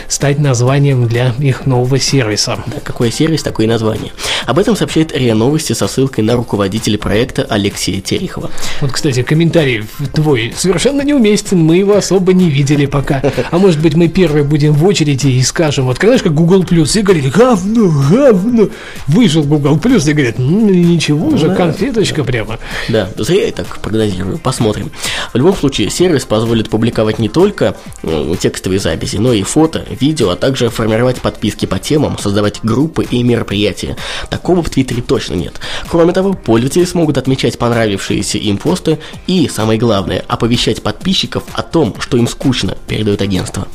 стать 0.08 0.38
названием 0.38 1.06
для 1.06 1.34
их 1.38 1.66
нового 1.66 1.98
сервиса. 1.98 2.58
Да, 2.66 2.80
какой 2.82 3.12
сервис, 3.12 3.42
такое 3.42 3.66
название. 3.66 4.12
Об 4.46 4.58
этом 4.58 4.74
сообщает 4.74 5.14
РИА 5.14 5.34
Новости 5.34 5.74
со 5.74 5.86
ссылкой 5.86 6.24
на 6.24 6.34
руководителя 6.34 6.96
проекта 6.96 7.42
Алексея 7.42 8.00
Терехова. 8.00 8.50
Вот, 8.80 8.92
кстати, 8.92 9.22
комментарий 9.22 9.84
твой 10.14 10.54
совершенно 10.56 11.02
неуместен, 11.02 11.58
мы 11.58 11.76
его 11.76 11.94
особо 11.94 12.32
не 12.32 12.48
видели 12.48 12.86
пока. 12.86 13.22
А 13.50 13.58
может 13.58 13.82
быть, 13.82 13.94
мы 13.94 14.08
первые 14.08 14.44
будем 14.44 14.72
в 14.72 14.82
очереди 14.86 15.26
и 15.26 15.42
скажем, 15.42 15.84
вот 15.84 16.00
же 16.00 16.18
как 16.20 16.32
Google 16.32 16.62
Plus, 16.62 16.98
и 16.98 17.02
говорили, 17.02 17.28
говно, 17.28 17.92
говно. 18.10 18.68
Вышел 19.06 19.42
Google 19.42 19.76
Plus 19.76 20.08
и 20.08 20.14
говорит, 20.14 20.38
ну 20.38 20.70
ничего 20.70 21.17
чего 21.18 21.36
же, 21.36 21.54
конфеточка 21.54 22.24
прямо. 22.24 22.58
Да, 22.88 23.08
зря 23.16 23.46
я 23.46 23.52
так 23.52 23.78
прогнозирую, 23.80 24.38
посмотрим. 24.38 24.90
В 25.32 25.36
любом 25.36 25.56
случае, 25.56 25.90
сервис 25.90 26.24
позволит 26.24 26.70
публиковать 26.70 27.18
не 27.18 27.28
только 27.28 27.76
ну, 28.02 28.36
текстовые 28.36 28.78
записи, 28.78 29.16
но 29.16 29.32
и 29.32 29.42
фото, 29.42 29.84
видео, 30.00 30.30
а 30.30 30.36
также 30.36 30.70
формировать 30.70 31.20
подписки 31.20 31.66
по 31.66 31.78
темам, 31.78 32.18
создавать 32.18 32.60
группы 32.62 33.04
и 33.04 33.22
мероприятия. 33.22 33.96
Такого 34.30 34.62
в 34.62 34.70
Твиттере 34.70 35.02
точно 35.02 35.34
нет. 35.34 35.60
Кроме 35.88 36.12
того, 36.12 36.34
пользователи 36.34 36.84
смогут 36.84 37.18
отмечать 37.18 37.58
понравившиеся 37.58 38.38
им 38.38 38.58
посты 38.58 38.98
и, 39.26 39.48
самое 39.48 39.78
главное, 39.78 40.24
оповещать 40.28 40.82
подписчиков 40.82 41.44
о 41.52 41.62
том, 41.62 41.94
что 42.00 42.16
им 42.16 42.28
скучно, 42.28 42.76
передает 42.86 43.22
агентство. 43.22 43.66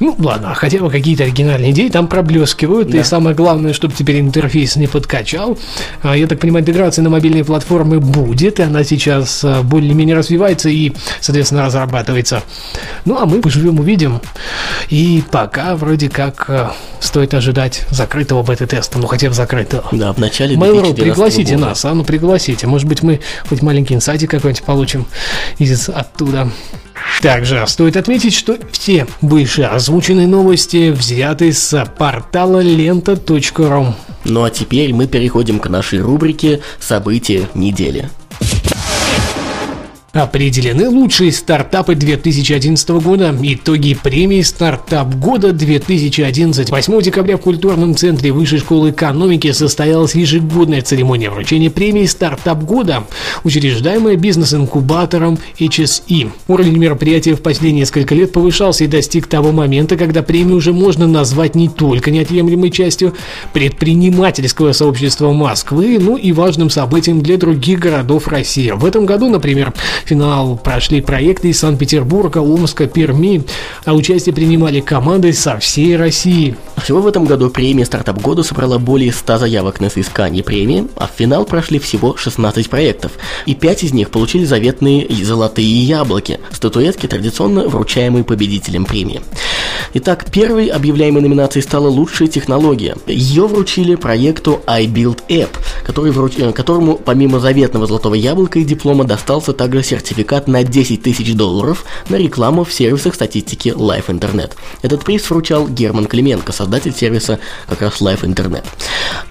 Ну, 0.00 0.14
ладно, 0.18 0.54
хотя 0.54 0.78
бы 0.78 0.90
какие-то 0.90 1.24
оригинальные 1.24 1.70
идеи 1.70 1.88
там 1.88 2.08
проблескивают. 2.08 2.90
Да. 2.90 2.98
И 2.98 3.02
самое 3.02 3.34
главное, 3.34 3.72
чтобы 3.72 3.94
теперь 3.94 4.20
интерфейс 4.20 4.76
не 4.76 4.86
подкачал. 4.86 5.58
А, 6.02 6.16
я 6.16 6.26
так 6.26 6.38
понимаю, 6.38 6.62
интеграция 6.62 7.02
на 7.02 7.10
мобильные 7.10 7.44
платформы 7.44 8.00
будет. 8.00 8.60
И 8.60 8.62
она 8.62 8.84
сейчас 8.84 9.42
а, 9.44 9.62
более-менее 9.62 10.16
развивается 10.16 10.68
и, 10.68 10.92
соответственно, 11.20 11.64
разрабатывается. 11.64 12.42
Ну, 13.04 13.18
а 13.18 13.26
мы 13.26 13.40
поживем, 13.40 13.80
увидим. 13.80 14.20
И 14.88 15.22
пока 15.30 15.76
вроде 15.76 16.08
как 16.08 16.48
а, 16.48 16.74
стоит 17.00 17.34
ожидать 17.34 17.84
закрытого 17.90 18.42
бета-теста. 18.42 18.98
Ну, 18.98 19.06
хотя 19.06 19.28
бы 19.28 19.34
закрытого. 19.34 19.84
Да, 19.92 20.12
в 20.12 20.18
начале 20.18 20.56
Mail.ru, 20.56 20.94
пригласите 20.94 21.54
года. 21.54 21.68
нас, 21.68 21.84
а? 21.84 21.94
Ну, 21.94 22.04
пригласите. 22.04 22.66
Может 22.66 22.88
быть, 22.88 23.02
мы 23.02 23.20
хоть 23.48 23.62
маленький 23.62 23.94
инсайтик 23.94 24.30
какой-нибудь 24.30 24.64
получим 24.64 25.06
из 25.58 25.88
оттуда. 25.88 26.50
Также 27.22 27.64
стоит 27.66 27.96
отметить, 27.96 28.34
что 28.34 28.56
все 28.72 29.06
выше 29.20 29.62
озвученные 29.62 30.26
новости 30.26 30.90
взяты 30.90 31.52
с 31.52 31.84
портала 31.98 32.60
лента.ру. 32.60 33.94
Ну 34.24 34.44
а 34.44 34.50
теперь 34.50 34.92
мы 34.92 35.06
переходим 35.06 35.60
к 35.60 35.68
нашей 35.68 36.00
рубрике 36.00 36.60
«События 36.80 37.48
недели». 37.54 38.10
Определены 40.16 40.88
лучшие 40.88 41.30
стартапы 41.30 41.94
2011 41.94 42.88
года. 42.88 43.36
Итоги 43.42 43.94
премии 44.02 44.40
«Стартап 44.40 45.14
года 45.16 45.50
2011». 45.50 46.70
8 46.70 47.02
декабря 47.02 47.36
в 47.36 47.42
культурном 47.42 47.94
центре 47.94 48.32
Высшей 48.32 48.60
школы 48.60 48.92
экономики 48.92 49.52
состоялась 49.52 50.14
ежегодная 50.14 50.80
церемония 50.80 51.28
вручения 51.28 51.70
премии 51.70 52.06
«Стартап 52.06 52.62
года», 52.62 53.04
учреждаемая 53.44 54.16
бизнес-инкубатором 54.16 55.38
HSE. 55.58 56.30
Уровень 56.48 56.78
мероприятия 56.78 57.34
в 57.34 57.42
последние 57.42 57.80
несколько 57.80 58.14
лет 58.14 58.32
повышался 58.32 58.84
и 58.84 58.86
достиг 58.86 59.26
того 59.26 59.52
момента, 59.52 59.98
когда 59.98 60.22
премию 60.22 60.56
уже 60.56 60.72
можно 60.72 61.06
назвать 61.06 61.54
не 61.54 61.68
только 61.68 62.10
неотъемлемой 62.10 62.70
частью 62.70 63.14
предпринимательского 63.52 64.72
сообщества 64.72 65.32
Москвы, 65.32 65.98
но 66.00 66.16
и 66.16 66.32
важным 66.32 66.70
событием 66.70 67.20
для 67.20 67.36
других 67.36 67.80
городов 67.80 68.28
России. 68.28 68.70
В 68.70 68.86
этом 68.86 69.04
году, 69.04 69.28
например, 69.28 69.74
финал 70.06 70.56
прошли 70.56 71.00
проекты 71.00 71.48
из 71.48 71.58
Санкт-Петербурга, 71.58 72.38
Омска, 72.38 72.86
Перми, 72.86 73.44
а 73.84 73.94
участие 73.94 74.34
принимали 74.34 74.80
команды 74.80 75.32
со 75.32 75.58
всей 75.58 75.96
России. 75.96 76.56
Всего 76.82 77.00
в 77.00 77.06
этом 77.06 77.24
году 77.24 77.50
премия 77.50 77.84
«Стартап 77.84 78.20
года» 78.20 78.42
собрала 78.42 78.78
более 78.78 79.12
100 79.12 79.38
заявок 79.38 79.80
на 79.80 79.90
соискание 79.90 80.44
премии, 80.44 80.86
а 80.96 81.08
в 81.08 81.10
финал 81.18 81.44
прошли 81.44 81.78
всего 81.78 82.16
16 82.16 82.70
проектов, 82.70 83.12
и 83.46 83.54
5 83.54 83.84
из 83.84 83.92
них 83.92 84.10
получили 84.10 84.44
заветные 84.44 85.06
золотые 85.24 85.82
яблоки, 85.82 86.38
статуэтки, 86.52 87.06
традиционно 87.06 87.68
вручаемые 87.68 88.24
победителям 88.24 88.84
премии. 88.84 89.22
Итак, 89.94 90.30
первой 90.30 90.66
объявляемой 90.66 91.22
номинацией 91.22 91.62
стала 91.62 91.88
лучшая 91.88 92.28
технология. 92.28 92.96
Ее 93.06 93.46
вручили 93.46 93.94
проекту 93.94 94.60
iBuild 94.66 95.20
App, 95.28 95.50
который 95.84 96.10
вруч... 96.10 96.34
Э, 96.38 96.52
которому 96.52 96.96
помимо 96.96 97.40
заветного 97.40 97.86
золотого 97.86 98.14
яблока 98.14 98.58
и 98.58 98.64
диплома 98.64 99.04
достался 99.04 99.52
также 99.52 99.82
сертификат 99.82 100.48
на 100.48 100.62
10 100.64 101.02
тысяч 101.02 101.34
долларов 101.34 101.84
на 102.08 102.16
рекламу 102.16 102.64
в 102.64 102.72
сервисах 102.72 103.14
статистики 103.14 103.68
Life 103.68 104.06
Internet. 104.06 104.52
Этот 104.82 105.04
приз 105.04 105.28
вручал 105.30 105.68
Герман 105.68 106.06
Клименко, 106.06 106.52
создатель 106.52 106.94
сервиса 106.94 107.38
как 107.68 107.82
раз 107.82 108.00
Life 108.00 108.22
Internet. 108.22 108.64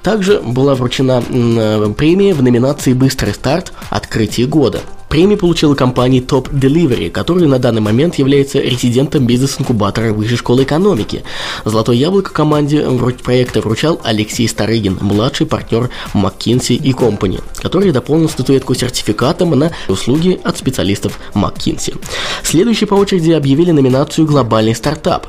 Также 0.01 0.39
была 0.39 0.75
вручена 0.75 1.23
э, 1.27 1.93
премия 1.97 2.33
в 2.33 2.41
номинации 2.41 2.93
«Быстрый 2.93 3.33
старт. 3.33 3.73
Открытие 3.89 4.47
года». 4.47 4.81
Премию 5.09 5.37
получила 5.37 5.75
компания 5.75 6.19
Top 6.19 6.51
Delivery, 6.51 7.09
которая 7.09 7.47
на 7.47 7.59
данный 7.59 7.81
момент 7.81 8.15
является 8.15 8.59
резидентом 8.59 9.25
бизнес-инкубатора 9.25 10.11
Высшей 10.11 10.37
школы 10.45 10.61
экономики. 10.61 11.23
Золотое 11.65 11.95
яблоко 11.95 12.31
команде 12.31 12.85
проекта 13.23 13.61
вручал 13.61 13.99
Алексей 14.03 14.47
Старыгин, 14.47 14.99
младший 15.01 15.47
партнер 15.47 15.89
McKinsey 16.13 16.75
и 16.75 16.91
Company, 16.91 17.41
который 17.63 17.91
дополнил 17.91 18.29
статуэтку 18.29 18.75
сертификатом 18.75 19.49
на 19.57 19.71
услуги 19.87 20.39
от 20.43 20.55
специалистов 20.55 21.19
McKinsey. 21.33 21.99
Следующий 22.43 22.85
по 22.85 22.93
очереди 22.93 23.31
объявили 23.31 23.71
номинацию 23.71 24.27
«Глобальный 24.27 24.75
стартап». 24.75 25.25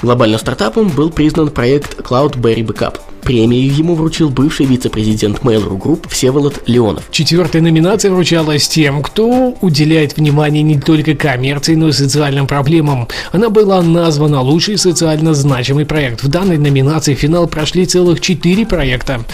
Глобальным 0.00 0.38
стартапом 0.38 0.90
был 0.90 1.10
признан 1.10 1.50
проект 1.50 1.98
Cloudberry 1.98 2.64
Backup– 2.64 3.00
Премию 3.22 3.72
ему 3.72 3.94
вручил 3.94 4.30
бывший 4.30 4.66
вице-президент 4.66 5.42
Mail.ru 5.42 5.78
Group 5.78 6.08
Всеволод 6.08 6.64
Леонов. 6.66 7.04
Четвертая 7.12 7.62
номинация 7.62 8.10
вручалась 8.10 8.66
тем, 8.66 9.00
кто 9.00 9.54
уделяет 9.60 10.16
внимание 10.16 10.64
не 10.64 10.80
только 10.80 11.14
коммерции, 11.14 11.76
но 11.76 11.88
и 11.88 11.92
социальным 11.92 12.48
проблемам. 12.48 13.06
Она 13.30 13.48
была 13.48 13.80
названа 13.80 14.40
«Лучший 14.40 14.76
социально 14.76 15.34
значимый 15.34 15.86
проект». 15.86 16.24
В 16.24 16.28
данной 16.28 16.58
номинации 16.58 17.14
в 17.14 17.18
финал 17.18 17.46
прошли 17.46 17.86
целых 17.86 18.20
четыре 18.20 18.66
проекта. 18.66 19.24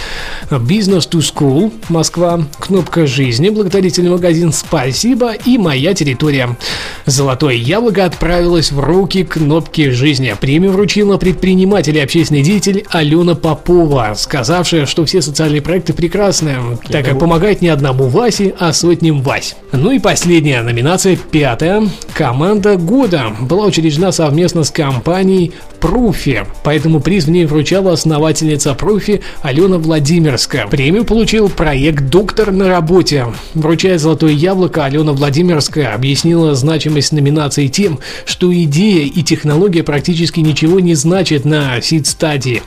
«Business 0.50 1.08
to 1.08 1.20
School» 1.20 1.72
Москва, 1.88 2.44
«Кнопка 2.58 3.06
жизни», 3.06 3.48
благотворительный 3.48 4.10
магазин 4.10 4.52
«Спасибо» 4.52 5.32
и 5.32 5.56
«Моя 5.56 5.94
территория». 5.94 6.58
«Золотое 7.06 7.54
яблоко» 7.54 8.04
отправилось 8.04 8.70
в 8.70 8.80
руки 8.80 9.24
«Кнопки 9.24 9.88
жизни». 9.90 10.34
Премию 10.38 10.72
вручила 10.72 11.16
предприниматель 11.16 11.96
и 11.96 12.00
общественный 12.00 12.42
деятель 12.42 12.84
Алена 12.90 13.34
Попова 13.34 13.77
Попова, 13.78 14.14
сказавшая, 14.16 14.86
что 14.86 15.04
все 15.04 15.22
социальные 15.22 15.62
проекты 15.62 15.92
прекрасны, 15.92 16.56
так 16.88 17.04
как 17.04 17.20
помогает 17.20 17.62
не 17.62 17.68
одному 17.68 18.08
Васе, 18.08 18.52
а 18.58 18.72
сотням 18.72 19.22
Вась. 19.22 19.54
Ну 19.70 19.92
и 19.92 20.00
последняя 20.00 20.62
номинация, 20.62 21.16
пятая. 21.16 21.88
Команда 22.12 22.76
года 22.76 23.26
была 23.40 23.66
учреждена 23.66 24.10
совместно 24.10 24.64
с 24.64 24.72
компанией 24.72 25.52
Пруфи, 25.80 26.44
поэтому 26.64 27.00
приз 27.00 27.24
в 27.24 27.30
ней 27.30 27.46
вручала 27.46 27.92
основательница 27.92 28.74
Пруфи 28.74 29.22
Алена 29.42 29.78
Владимирская. 29.78 30.66
Премию 30.66 31.04
получил 31.04 31.48
проект 31.48 32.04
«Доктор 32.10 32.50
на 32.50 32.68
работе». 32.68 33.26
Вручая 33.54 33.98
«Золотое 33.98 34.32
яблоко», 34.32 34.84
Алена 34.84 35.12
Владимирская 35.12 35.94
объяснила 35.94 36.54
значимость 36.54 37.12
номинации 37.12 37.68
тем, 37.68 37.98
что 38.24 38.52
идея 38.52 39.04
и 39.04 39.22
технология 39.22 39.82
практически 39.82 40.40
ничего 40.40 40.80
не 40.80 40.94
значит 40.94 41.44
на 41.44 41.80
сид-стадии, 41.80 42.62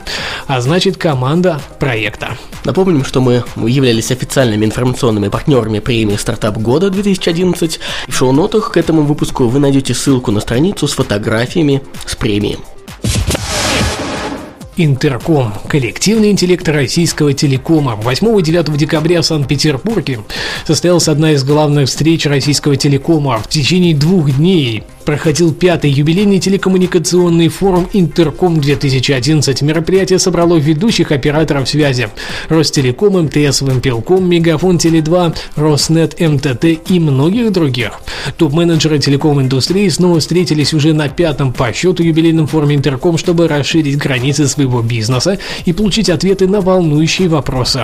а 0.46 0.60
значит 0.60 0.96
команда 0.96 1.60
проекта. 1.78 2.36
Напомним, 2.64 3.04
что 3.04 3.20
мы 3.20 3.44
являлись 3.56 4.10
официальными 4.10 4.64
информационными 4.64 5.28
партнерами 5.28 5.80
премии 5.80 6.16
«Стартап 6.16 6.58
года 6.58 6.88
2011». 6.88 7.78
В 8.08 8.14
шоу-нотах 8.14 8.72
к 8.72 8.76
этому 8.76 9.02
выпуску 9.02 9.48
вы 9.48 9.58
найдете 9.58 9.94
ссылку 9.94 10.30
на 10.30 10.40
страницу 10.40 10.86
с 10.86 10.92
фотографиями 10.92 11.82
с 12.06 12.14
премией. 12.14 12.58
Интерком. 14.78 15.52
Коллективный 15.68 16.30
интеллект 16.30 16.66
российского 16.66 17.34
телекома. 17.34 17.94
8 17.94 18.40
и 18.40 18.42
9 18.42 18.74
декабря 18.78 19.20
в 19.20 19.26
Санкт-Петербурге 19.26 20.20
состоялась 20.66 21.08
одна 21.08 21.32
из 21.32 21.44
главных 21.44 21.88
встреч 21.88 22.24
российского 22.24 22.76
телекома. 22.76 23.38
В 23.38 23.48
течение 23.48 23.94
двух 23.94 24.34
дней 24.34 24.84
проходил 25.04 25.52
пятый 25.52 25.90
юбилейный 25.90 26.38
телекоммуникационный 26.38 27.48
форум 27.48 27.88
«Интерком-2011». 27.92 29.64
Мероприятие 29.64 30.18
собрало 30.18 30.56
ведущих 30.56 31.12
операторов 31.12 31.68
связи 31.68 32.08
Ростелеком, 32.48 33.24
МТС, 33.24 33.62
Вимпелком, 33.62 34.28
Мегафон, 34.28 34.76
Теле2, 34.76 35.34
Роснет, 35.56 36.18
МТТ 36.20 36.64
и 36.88 37.00
многих 37.00 37.52
других. 37.52 38.00
Топ-менеджеры 38.36 38.98
телеком-индустрии 38.98 39.88
снова 39.88 40.20
встретились 40.20 40.72
уже 40.72 40.94
на 40.94 41.08
пятом 41.08 41.52
по 41.52 41.72
счету 41.72 42.02
юбилейном 42.02 42.46
форуме 42.46 42.76
«Интерком», 42.76 43.18
чтобы 43.18 43.48
расширить 43.48 43.98
границы 43.98 44.46
своего 44.46 44.61
бизнеса 44.82 45.38
и 45.64 45.72
получить 45.72 46.10
ответы 46.10 46.46
на 46.46 46.60
волнующие 46.60 47.28
вопросы. 47.28 47.82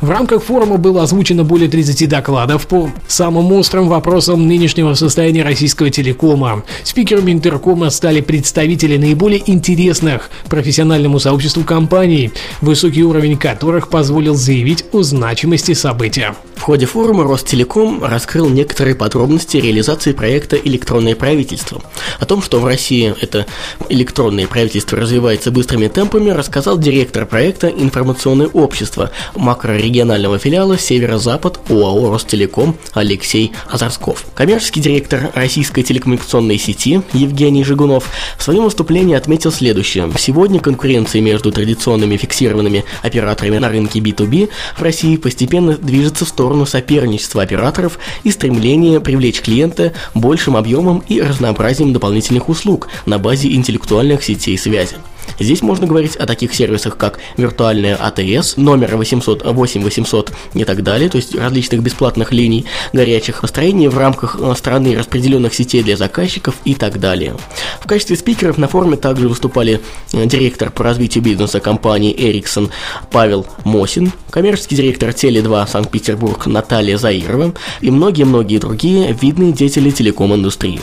В 0.00 0.10
рамках 0.10 0.42
форума 0.42 0.76
было 0.76 1.02
озвучено 1.02 1.44
более 1.44 1.68
30 1.68 2.08
докладов 2.08 2.66
по 2.66 2.90
самым 3.06 3.52
острым 3.52 3.88
вопросам 3.88 4.46
нынешнего 4.46 4.94
состояния 4.94 5.42
российского 5.42 5.90
телекома. 5.90 6.62
Спикерами 6.84 7.32
Интеркома 7.32 7.90
стали 7.90 8.20
представители 8.20 8.96
наиболее 8.96 9.42
интересных 9.50 10.30
профессиональному 10.48 11.18
сообществу 11.18 11.64
компаний, 11.64 12.32
высокий 12.60 13.02
уровень 13.02 13.36
которых 13.36 13.88
позволил 13.88 14.34
заявить 14.34 14.84
о 14.92 15.02
значимости 15.02 15.72
события. 15.72 16.34
В 16.56 16.62
ходе 16.62 16.86
форума 16.86 17.24
Ростелеком 17.24 18.04
раскрыл 18.04 18.48
некоторые 18.48 18.94
подробности 18.94 19.56
реализации 19.56 20.12
проекта 20.12 20.56
«Электронное 20.56 21.14
правительство». 21.14 21.80
О 22.18 22.26
том, 22.26 22.42
что 22.42 22.58
в 22.58 22.66
России 22.66 23.14
это 23.20 23.46
электронное 23.88 24.46
правительство 24.46 24.98
развивается 24.98 25.50
быстрыми 25.50 25.86
темпами, 25.86 26.07
рассказал 26.08 26.78
директор 26.78 27.26
проекта 27.26 27.68
«Информационное 27.68 28.46
общество» 28.46 29.10
макрорегионального 29.36 30.38
филиала 30.38 30.78
«Северо-Запад» 30.78 31.60
ОАО 31.68 32.10
«Ростелеком» 32.10 32.76
Алексей 32.94 33.52
Азарсков. 33.70 34.24
Коммерческий 34.34 34.80
директор 34.80 35.30
российской 35.34 35.82
телекоммуникационной 35.82 36.58
сети 36.58 37.02
Евгений 37.12 37.62
Жигунов 37.62 38.08
в 38.38 38.42
своем 38.42 38.64
выступлении 38.64 39.14
отметил 39.14 39.52
следующее. 39.52 40.10
Сегодня 40.18 40.60
конкуренция 40.60 41.20
между 41.20 41.52
традиционными 41.52 42.16
фиксированными 42.16 42.84
операторами 43.02 43.58
на 43.58 43.68
рынке 43.68 43.98
B2B 44.00 44.48
в 44.76 44.82
России 44.82 45.16
постепенно 45.16 45.76
движется 45.76 46.24
в 46.24 46.28
сторону 46.28 46.64
соперничества 46.64 47.42
операторов 47.42 47.98
и 48.24 48.30
стремления 48.30 49.00
привлечь 49.00 49.42
клиента 49.42 49.92
большим 50.14 50.56
объемом 50.56 51.04
и 51.06 51.20
разнообразием 51.20 51.92
дополнительных 51.92 52.48
услуг 52.48 52.88
на 53.04 53.18
базе 53.18 53.52
интеллектуальных 53.52 54.24
сетей 54.24 54.56
связи. 54.56 54.96
Здесь 55.38 55.62
можно 55.62 55.86
говорить 55.86 56.16
о 56.16 56.26
таких 56.26 56.54
сервисах, 56.54 56.96
как 56.96 57.18
виртуальная 57.36 57.96
АТС, 57.96 58.56
номер 58.56 58.96
800, 58.96 59.44
8800 59.44 60.32
и 60.54 60.64
так 60.64 60.82
далее, 60.82 61.08
то 61.08 61.16
есть 61.16 61.34
различных 61.34 61.82
бесплатных 61.82 62.32
линий 62.32 62.66
горячих, 62.92 63.40
построение 63.40 63.88
в 63.88 63.98
рамках 63.98 64.36
э, 64.40 64.54
страны 64.56 64.96
распределенных 64.96 65.54
сетей 65.54 65.82
для 65.82 65.96
заказчиков 65.96 66.56
и 66.64 66.74
так 66.74 67.00
далее. 67.00 67.36
В 67.80 67.86
качестве 67.86 68.16
спикеров 68.16 68.58
на 68.58 68.68
форуме 68.68 68.96
также 68.96 69.28
выступали 69.28 69.80
э, 70.12 70.26
директор 70.26 70.70
по 70.70 70.84
развитию 70.84 71.24
бизнеса 71.24 71.60
компании 71.60 72.14
Ericsson 72.14 72.70
Павел 73.10 73.46
Мосин, 73.64 74.12
коммерческий 74.30 74.76
директор 74.76 75.10
Теле2 75.10 75.68
Санкт-Петербург 75.68 76.46
Наталья 76.46 76.98
Заирова 76.98 77.54
и 77.80 77.90
многие-многие 77.90 78.58
другие 78.58 79.16
видные 79.20 79.52
деятели 79.52 79.90
телеком-индустрии. 79.90 80.80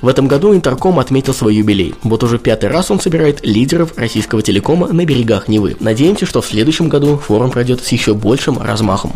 В 0.00 0.08
этом 0.08 0.28
году 0.28 0.54
Интерком 0.54 0.98
отметил 0.98 1.34
свой 1.34 1.56
юбилей. 1.56 1.94
Вот 2.02 2.22
уже 2.22 2.38
пятый 2.38 2.70
раз 2.70 2.90
он 2.90 3.00
собирает 3.00 3.44
лидеров 3.44 3.96
российского 3.96 4.42
телекома 4.42 4.86
на 4.88 5.04
берегах 5.04 5.48
Невы. 5.48 5.76
Надеемся, 5.80 6.26
что 6.26 6.40
в 6.40 6.46
следующем 6.46 6.88
году 6.88 7.18
форум 7.18 7.50
пройдет 7.50 7.84
с 7.84 7.88
еще 7.88 8.14
большим 8.14 8.60
размахом. 8.60 9.12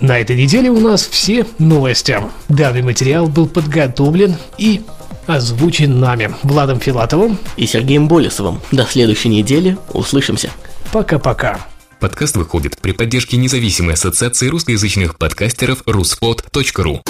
На 0.00 0.18
этой 0.18 0.34
неделе 0.34 0.70
у 0.70 0.80
нас 0.80 1.06
все 1.06 1.44
новости. 1.58 2.16
Данный 2.48 2.82
материал 2.82 3.26
был 3.26 3.46
подготовлен 3.46 4.36
и 4.56 4.80
озвучен 5.26 6.00
нами, 6.00 6.34
Владом 6.42 6.80
Филатовым 6.80 7.38
и 7.56 7.66
Сергеем 7.66 8.08
Болесовым. 8.08 8.60
До 8.72 8.84
следующей 8.84 9.28
недели. 9.28 9.76
Услышимся. 9.92 10.50
Пока-пока. 10.90 11.69
Подкаст 12.00 12.36
выходит 12.36 12.78
при 12.80 12.92
поддержке 12.92 13.36
независимой 13.36 13.92
ассоциации 13.92 14.48
русскоязычных 14.48 15.18
подкастеров 15.18 15.82
ruspod.ru 15.82 17.02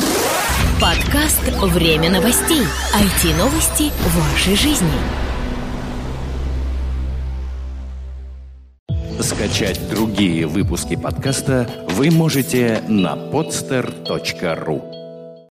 Подкаст 0.80 1.40
«Время 1.62 2.10
новостей». 2.10 2.62
IT-новости 2.96 3.92
вашей 4.16 4.56
жизни. 4.56 4.88
Скачать 9.20 9.80
другие 9.90 10.48
выпуски 10.48 10.96
подкаста 10.96 11.70
вы 11.90 12.10
можете 12.10 12.82
на 12.88 13.14
podster.ru 13.14 14.99